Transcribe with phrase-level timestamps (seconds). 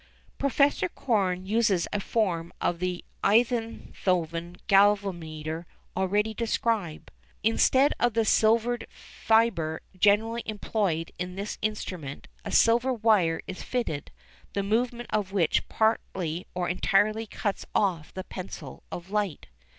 [0.39, 7.11] Professor Korn uses a form of the Einthoven galvanometer already described.
[7.43, 14.09] Instead of the silvered fibre generally employed in this instrument, a silver wire is fitted,
[14.53, 19.45] the movement of which partly or entirely cuts off the pencil of light.